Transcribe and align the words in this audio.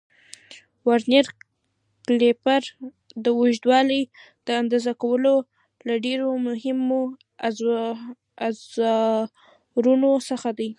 ورنیر 0.87 1.25
کالیپر 2.07 2.61
د 3.23 3.25
اوږدوالي 3.39 4.01
د 4.45 4.47
اندازه 4.61 4.93
کولو 5.03 5.35
له 5.87 5.95
ډېرو 6.05 6.27
مهمو 6.47 7.01
اوزارونو 8.45 10.11
څخه 10.29 10.49
دی. 10.59 10.69